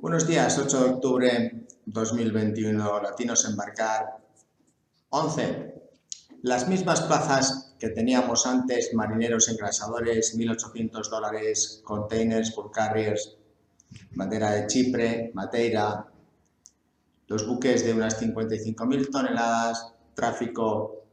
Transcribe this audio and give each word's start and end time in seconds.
Buenos 0.00 0.28
días, 0.28 0.56
8 0.56 0.84
de 0.84 0.90
octubre 0.90 1.66
2021, 1.86 3.02
Latinos 3.02 3.44
Embarcar 3.46 4.18
11. 5.10 5.74
Las 6.42 6.68
mismas 6.68 7.00
plazas 7.00 7.74
que 7.80 7.88
teníamos 7.88 8.46
antes, 8.46 8.94
marineros 8.94 9.48
engrasadores, 9.48 10.38
1.800 10.38 11.10
dólares, 11.10 11.82
containers, 11.82 12.52
por 12.52 12.70
carriers, 12.70 13.34
bandera 14.12 14.52
de 14.52 14.68
Chipre, 14.68 15.32
Mateira, 15.34 16.06
los 17.26 17.44
buques 17.44 17.84
de 17.84 17.92
unas 17.92 18.22
55.000 18.22 19.10
toneladas, 19.10 19.94
tráfico 20.14 21.06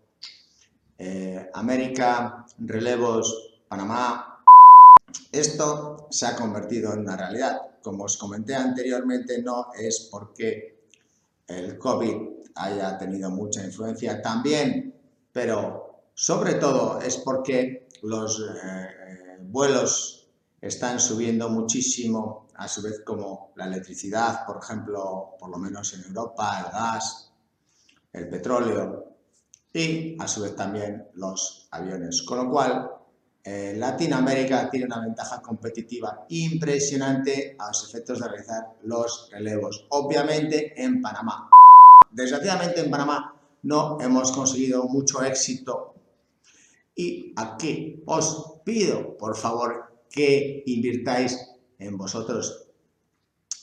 eh, 0.99 1.49
América, 1.55 2.45
relevos 2.59 3.55
Panamá. 3.67 4.43
Esto 5.31 6.07
se 6.11 6.27
ha 6.27 6.35
convertido 6.35 6.93
en 6.93 6.99
una 6.99 7.17
realidad 7.17 7.74
como 7.85 8.05
os 8.05 8.17
comenté 8.17 8.55
anteriormente, 8.55 9.43
no 9.43 9.69
es 9.77 10.09
porque 10.09 10.89
el 11.45 11.77
COVID 11.77 12.49
haya 12.55 12.97
tenido 12.97 13.29
mucha 13.29 13.63
influencia 13.63 14.23
también, 14.23 14.91
pero 15.31 16.09
sobre 16.15 16.55
todo 16.55 16.99
es 16.99 17.17
porque 17.17 17.87
los 18.01 18.41
eh, 18.41 19.37
vuelos 19.41 20.27
están 20.59 20.99
subiendo 20.99 21.47
muchísimo, 21.49 22.47
a 22.55 22.67
su 22.67 22.81
vez 22.81 23.01
como 23.05 23.51
la 23.55 23.67
electricidad, 23.67 24.47
por 24.47 24.63
ejemplo, 24.63 25.35
por 25.37 25.49
lo 25.51 25.57
menos 25.57 25.93
en 25.93 26.05
Europa, 26.05 26.63
el 26.65 26.71
gas, 26.71 27.31
el 28.13 28.29
petróleo 28.29 29.17
y 29.71 30.15
a 30.19 30.27
su 30.27 30.41
vez 30.41 30.55
también 30.55 31.09
los 31.13 31.67
aviones. 31.69 32.23
Con 32.23 32.37
lo 32.37 32.49
cual, 32.49 32.89
eh, 33.47 33.75
Latinoamérica 33.77 34.71
tiene 34.71 34.87
una 34.87 35.01
ventaja 35.01 35.39
competitiva 35.39 36.25
impresionante 36.29 37.55
a 37.59 37.67
los 37.67 37.87
efectos 37.87 38.19
de 38.19 38.27
realizar 38.27 38.63
los 38.81 39.29
relevos. 39.31 39.85
Obviamente 39.89 40.73
en 40.81 40.99
Panamá. 40.99 41.47
Desgraciadamente 42.09 42.81
en 42.81 42.89
Panamá 42.89 43.35
no 43.61 44.01
hemos 44.01 44.31
conseguido 44.31 44.85
mucho 44.85 45.23
éxito 45.23 45.93
y 46.95 47.33
aquí 47.35 48.01
os 48.07 48.61
pido 48.63 49.15
por 49.15 49.35
favor 49.35 49.93
que 50.09 50.63
invirtáis 50.65 51.39
en 51.77 51.97
vosotros 51.97 52.69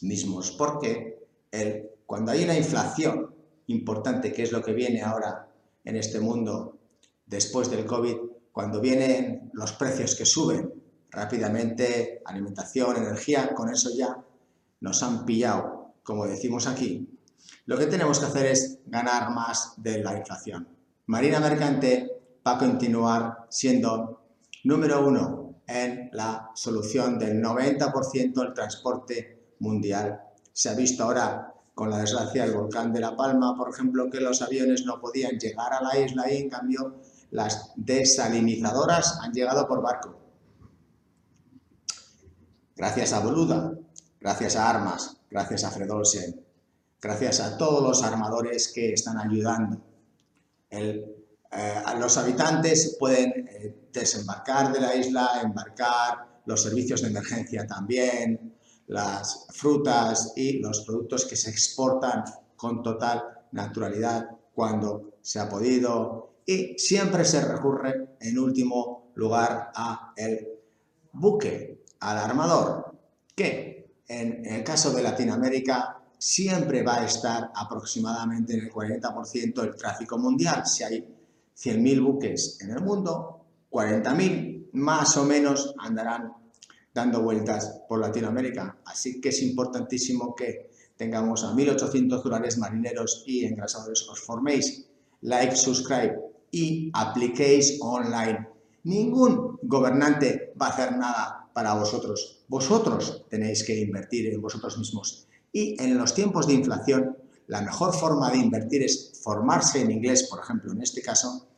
mismos 0.01 0.53
porque 0.53 1.27
el, 1.51 1.91
cuando 2.07 2.31
hay 2.31 2.45
una 2.45 2.57
inflación 2.57 3.35
importante 3.67 4.33
que 4.33 4.45
es 4.45 4.53
lo 4.53 4.63
que 4.63 4.75
viene 4.75 5.03
ahora 5.03 5.49
en 5.85 5.97
este 5.97 6.21
mundo 6.21 6.77
después 7.27 7.69
del 7.69 7.85
COVID 7.85 8.17
cuando 8.53 8.81
vienen 8.81 9.51
los 9.55 9.73
precios 9.73 10.15
que 10.15 10.27
suben 10.27 10.73
rápidamente, 11.11 12.23
alimentación, 12.25 12.97
energía, 12.97 13.55
con 13.55 13.71
eso 13.71 13.91
ya 13.97 14.17
nos 14.81 15.03
han 15.03 15.25
pillado, 15.25 15.95
como 16.03 16.27
decimos 16.27 16.67
aquí. 16.67 17.09
Lo 17.67 17.79
que 17.79 17.87
tenemos 17.87 18.19
que 18.19 18.27
hacer 18.27 18.47
es 18.47 18.79
ganar 18.87 19.31
más 19.31 19.75
de 19.77 20.03
la 20.03 20.17
inflación. 20.17 20.69
Marina 21.07 21.41
Mercante 21.41 22.11
va 22.47 22.53
a 22.53 22.59
continuar 22.59 23.47
siendo 23.49 24.23
número 24.65 25.07
uno 25.07 25.63
en 25.67 26.11
la 26.13 26.51
solución 26.55 27.19
del 27.19 27.43
90% 27.43 28.33
del 28.35 28.55
transporte 28.55 29.55
mundial. 29.61 30.21
Se 30.53 30.69
ha 30.69 30.75
visto 30.75 31.05
ahora 31.05 31.55
con 31.75 31.91
la 31.91 31.99
desgracia 31.99 32.45
del 32.45 32.55
volcán 32.55 32.93
de 32.93 33.01
La 33.01 33.17
Palma, 33.17 33.57
por 33.57 33.71
ejemplo, 33.71 34.11
que 34.11 34.21
los 34.21 34.43
aviones 34.43 34.85
no 34.85 35.01
podían 35.01 35.39
llegar 35.39 35.73
a 35.73 35.83
la 35.83 35.99
isla 35.99 36.31
y 36.31 36.39
en 36.39 36.51
cambio 36.51 37.01
las 37.33 37.73
desalinizadoras 37.77 39.19
han 39.23 39.33
llegado 39.33 39.67
por 39.67 39.83
barco. 39.83 40.19
Gracias 42.77 43.13
a 43.13 43.21
Boluda, 43.21 43.73
gracias 44.21 44.57
a 44.57 44.69
Armas, 44.69 45.17
gracias 45.31 45.65
a 45.65 45.71
Fredolsen, 45.71 46.45
gracias 47.01 47.41
a 47.41 47.57
todos 47.57 47.83
los 47.83 48.03
armadores 48.03 48.71
que 48.73 48.93
están 48.93 49.19
ayudando. 49.19 49.83
Eh, 50.71 51.05
los 51.99 52.17
habitantes 52.19 52.97
pueden 52.99 53.49
eh, 53.49 53.89
desembarcar 53.93 54.73
de 54.73 54.81
la 54.81 54.95
isla, 54.95 55.41
embarcar, 55.43 56.43
los 56.47 56.63
servicios 56.63 57.03
de 57.03 57.09
emergencia 57.09 57.67
también, 57.67 58.57
las 58.89 59.47
frutas 59.51 60.33
y 60.37 60.59
los 60.59 60.81
productos 60.81 61.25
que 61.25 61.37
se 61.37 61.51
exportan 61.51 62.25
con 62.57 62.83
total 62.83 63.23
naturalidad 63.53 64.29
cuando 64.55 65.13
se 65.23 65.39
ha 65.39 65.49
podido, 65.49 66.32
y 66.47 66.77
siempre 66.79 67.25
se 67.25 67.41
recurre 67.41 68.17
en 68.21 68.39
último 68.39 69.13
lugar 69.15 69.71
a 69.75 70.13
el 70.17 70.49
buque, 71.13 71.85
al 72.01 72.19
armador, 72.19 72.97
que 73.35 73.95
en 74.09 74.45
el 74.47 74.65
caso 74.65 74.93
de 74.93 75.03
Latinoamérica 75.03 76.01
siempre 76.19 76.83
va 76.83 77.01
a 77.01 77.07
estar 77.07 77.51
aproximadamente 77.55 78.55
en 78.55 78.61
el 78.61 78.71
40% 78.71 79.55
del 79.55 79.77
tráfico 79.77 80.19
mundial. 80.19 80.67
Si 80.67 80.85
hay 80.85 81.01
100.000 81.57 82.05
buques 82.05 82.59
en 82.61 82.71
el 82.71 82.83
mundo, 82.83 83.45
40.000 83.71 84.71
más 84.73 85.17
o 85.17 85.25
menos 85.25 85.75
andarán 85.79 86.33
dando 86.93 87.23
vueltas 87.23 87.83
por 87.89 88.01
Latinoamérica. 88.01 88.79
Así 88.85 89.21
que 89.21 89.31
es 89.31 89.43
importantísimo 89.43 90.35
que 90.35 90.71
tengamos 90.97 91.45
a 91.45 91.53
1.800 91.53 92.23
dólares 92.23 92.59
marineros 92.59 93.25
y 93.27 93.45
engrasadores. 93.45 94.07
Os 94.09 94.21
forméis, 94.21 94.87
like, 95.23 95.57
subscribe 95.57 96.32
y 96.53 96.91
apliquéis 96.95 97.79
online. 97.81 98.47
Ningún 98.85 99.59
gobernante 99.63 100.53
va 100.61 100.67
a 100.67 100.71
hacer 100.71 100.97
nada 100.97 101.49
para 101.53 101.75
vosotros. 101.75 102.45
Vosotros 102.47 103.25
tenéis 103.29 103.65
que 103.65 103.81
invertir 103.81 104.33
en 104.33 104.41
vosotros 104.41 104.79
mismos. 104.79 105.27
Y 105.53 105.83
en 105.83 105.99
los 105.99 106.15
tiempos 106.15 106.47
de 106.47 106.55
inflación, 106.55 107.17
la 107.47 107.63
mejor 107.63 107.95
forma 107.95 108.31
de 108.31 108.39
invertir 108.39 108.83
es 108.83 109.13
formarse 109.23 109.81
en 109.81 109.91
inglés, 109.91 110.29
por 110.31 110.41
ejemplo, 110.41 110.73
en 110.73 110.83
este 110.83 111.03
caso, 111.03 111.49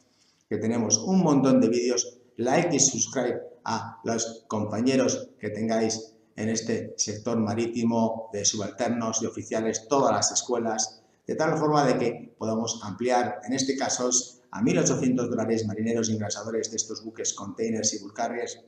que 0.49 0.59
tenemos 0.59 0.99
un 0.99 1.22
montón 1.22 1.61
de 1.61 1.69
vídeos, 1.69 2.19
like 2.37 2.75
y 2.75 2.81
subscribe 2.81 3.41
a 3.65 4.00
los 4.05 4.44
compañeros 4.47 5.28
que 5.38 5.50
tengáis 5.50 6.12
en 6.37 6.49
este 6.49 6.94
sector 6.97 7.38
marítimo 7.38 8.28
de 8.32 8.44
subalternos, 8.44 9.22
y 9.22 9.26
oficiales, 9.26 9.87
todas 9.88 10.12
las 10.12 10.32
escuelas, 10.32 11.00
de 11.26 11.37
tal 11.37 11.56
forma 11.56 11.84
de 11.87 11.99
que 11.99 12.34
podamos 12.37 12.81
ampliar, 12.82 13.41
en 13.44 13.55
este 13.55 13.76
caso, 13.76 14.11
a 14.54 14.62
1.800 14.62 15.28
dólares 15.28 15.66
marineros 15.66 16.09
y 16.09 16.12
engrasadores 16.12 16.70
de 16.70 16.76
estos 16.76 17.03
buques, 17.04 17.34
containers 17.34 17.92
y 17.94 17.98
bulk 17.98 18.15
carriers. 18.15 18.60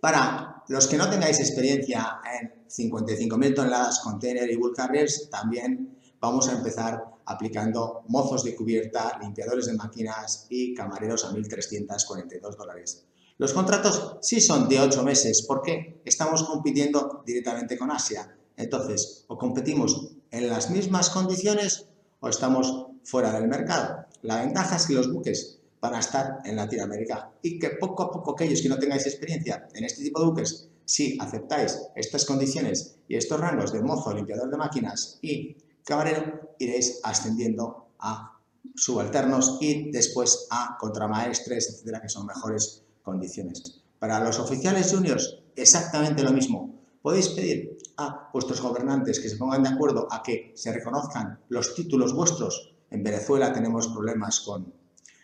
Para 0.00 0.64
los 0.68 0.88
que 0.88 0.96
no 0.96 1.08
tengáis 1.08 1.38
experiencia 1.38 2.20
en 2.40 2.66
55.000 2.68 3.54
toneladas 3.54 4.00
container 4.00 4.50
y 4.50 4.56
bulk 4.56 4.74
carriers, 4.74 5.30
también 5.30 5.96
vamos 6.20 6.48
a 6.48 6.56
empezar 6.56 7.04
aplicando 7.24 8.02
mozos 8.08 8.42
de 8.42 8.56
cubierta, 8.56 9.16
limpiadores 9.22 9.66
de 9.66 9.74
máquinas 9.74 10.46
y 10.50 10.74
camareros 10.74 11.24
a 11.24 11.30
1.342 11.30 12.56
dólares. 12.56 13.06
Los 13.38 13.52
contratos 13.52 14.18
sí 14.22 14.40
son 14.40 14.68
de 14.68 14.80
8 14.80 15.04
meses 15.04 15.44
porque 15.46 16.00
estamos 16.04 16.42
compitiendo 16.42 17.22
directamente 17.24 17.78
con 17.78 17.92
Asia. 17.92 18.36
Entonces, 18.56 19.24
o 19.28 19.38
competimos 19.38 20.16
en 20.32 20.48
las 20.48 20.70
mismas 20.70 21.10
condiciones 21.10 21.86
o 22.18 22.28
estamos 22.28 22.86
fuera 23.04 23.32
del 23.32 23.46
mercado. 23.46 24.05
La 24.22 24.42
ventaja 24.42 24.76
es 24.76 24.86
que 24.86 24.94
los 24.94 25.12
buques 25.12 25.58
van 25.80 25.94
a 25.94 26.00
estar 26.00 26.38
en 26.44 26.56
Latinoamérica 26.56 27.32
y 27.42 27.58
que 27.58 27.70
poco 27.70 28.02
a 28.02 28.10
poco 28.10 28.32
aquellos 28.32 28.60
que 28.62 28.68
no 28.68 28.78
tengáis 28.78 29.06
experiencia 29.06 29.68
en 29.74 29.84
este 29.84 30.02
tipo 30.02 30.20
de 30.20 30.26
buques, 30.26 30.68
si 30.84 31.18
aceptáis 31.20 31.78
estas 31.94 32.24
condiciones 32.24 32.96
y 33.08 33.16
estos 33.16 33.40
rangos 33.40 33.72
de 33.72 33.82
mozo, 33.82 34.14
limpiador 34.14 34.50
de 34.50 34.56
máquinas 34.56 35.18
y 35.20 35.56
camarero, 35.84 36.54
iréis 36.58 37.00
ascendiendo 37.02 37.88
a 37.98 38.38
subalternos 38.74 39.58
y 39.60 39.90
después 39.90 40.46
a 40.50 40.76
contramaestres, 40.78 41.70
etcétera, 41.70 42.00
que 42.00 42.08
son 42.08 42.26
mejores 42.26 42.82
condiciones. 43.02 43.82
Para 43.98 44.20
los 44.20 44.38
oficiales 44.38 44.92
juniors, 44.92 45.38
exactamente 45.54 46.22
lo 46.22 46.32
mismo. 46.32 46.74
Podéis 47.02 47.28
pedir 47.30 47.78
a 47.96 48.30
vuestros 48.32 48.60
gobernantes 48.60 49.20
que 49.20 49.28
se 49.28 49.36
pongan 49.36 49.62
de 49.62 49.70
acuerdo 49.70 50.08
a 50.10 50.22
que 50.22 50.52
se 50.54 50.72
reconozcan 50.72 51.40
los 51.48 51.74
títulos 51.74 52.14
vuestros 52.14 52.75
en 52.90 53.02
Venezuela 53.02 53.52
tenemos 53.52 53.88
problemas 53.88 54.40
con 54.40 54.72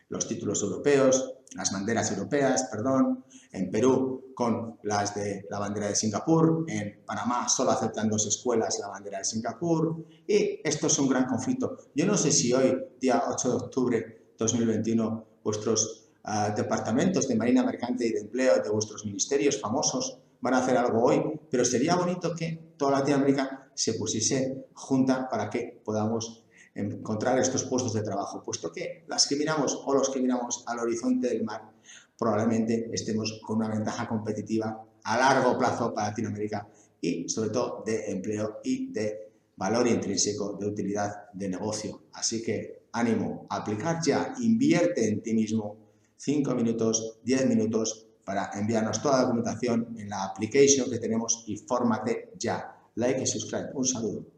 los 0.08 0.28
títulos 0.28 0.62
europeos, 0.62 1.34
las 1.54 1.72
banderas 1.72 2.10
europeas, 2.10 2.68
perdón, 2.70 3.24
en 3.52 3.70
Perú 3.70 4.32
con 4.34 4.78
las 4.82 5.14
de 5.14 5.46
la 5.50 5.58
bandera 5.58 5.88
de 5.88 5.94
Singapur, 5.94 6.64
en 6.68 7.02
Panamá 7.04 7.48
solo 7.48 7.70
aceptan 7.70 8.08
dos 8.08 8.26
escuelas 8.26 8.78
la 8.80 8.88
bandera 8.88 9.18
de 9.18 9.24
Singapur. 9.24 10.04
Y 10.26 10.60
esto 10.64 10.86
es 10.86 10.98
un 10.98 11.08
gran 11.08 11.26
conflicto. 11.26 11.76
Yo 11.94 12.06
no 12.06 12.16
sé 12.16 12.32
si 12.32 12.52
hoy, 12.52 12.78
día 13.00 13.22
8 13.28 13.48
de 13.48 13.54
octubre 13.54 14.22
2021, 14.38 15.26
vuestros 15.44 16.10
ah, 16.24 16.52
departamentos 16.56 17.28
de 17.28 17.36
Marina 17.36 17.62
Mercante 17.62 18.06
y 18.06 18.12
de 18.12 18.20
Empleo 18.20 18.62
de 18.62 18.70
vuestros 18.70 19.04
ministerios 19.04 19.60
famosos 19.60 20.18
van 20.40 20.54
a 20.54 20.58
hacer 20.58 20.76
algo 20.76 21.02
hoy, 21.04 21.22
pero 21.50 21.64
sería 21.64 21.94
bonito 21.94 22.34
que 22.34 22.74
toda 22.76 22.98
Latinoamérica 22.98 23.70
se 23.74 23.94
pusiese 23.94 24.66
junta 24.74 25.28
para 25.28 25.48
que 25.48 25.80
podamos 25.84 26.41
encontrar 26.74 27.38
estos 27.38 27.64
puestos 27.64 27.92
de 27.92 28.02
trabajo, 28.02 28.42
puesto 28.42 28.72
que 28.72 29.04
las 29.08 29.26
que 29.26 29.36
miramos 29.36 29.82
o 29.84 29.94
los 29.94 30.10
que 30.10 30.20
miramos 30.20 30.64
al 30.66 30.78
horizonte 30.80 31.28
del 31.28 31.44
mar 31.44 31.70
probablemente 32.18 32.88
estemos 32.92 33.40
con 33.44 33.58
una 33.58 33.68
ventaja 33.68 34.08
competitiva 34.08 34.84
a 35.04 35.18
largo 35.18 35.58
plazo 35.58 35.92
para 35.92 36.08
Latinoamérica 36.08 36.68
y 37.00 37.28
sobre 37.28 37.50
todo 37.50 37.82
de 37.84 38.10
empleo 38.12 38.60
y 38.62 38.92
de 38.92 39.32
valor 39.56 39.86
intrínseco 39.88 40.56
de 40.58 40.66
utilidad 40.66 41.30
de 41.32 41.48
negocio. 41.48 42.04
Así 42.12 42.42
que 42.42 42.86
ánimo, 42.92 43.46
aplicar 43.50 43.98
ya, 44.04 44.34
invierte 44.40 45.08
en 45.08 45.22
ti 45.22 45.34
mismo 45.34 45.76
5 46.16 46.54
minutos, 46.54 47.18
10 47.24 47.48
minutos 47.48 48.06
para 48.24 48.50
enviarnos 48.54 49.02
toda 49.02 49.18
la 49.18 49.22
documentación 49.24 49.94
en 49.98 50.08
la 50.08 50.24
application 50.24 50.88
que 50.88 50.98
tenemos 50.98 51.44
y 51.48 51.56
fórmate 51.56 52.30
ya. 52.38 52.76
Like 52.94 53.22
y 53.22 53.26
subscribe. 53.26 53.70
Un 53.74 53.84
saludo. 53.84 54.31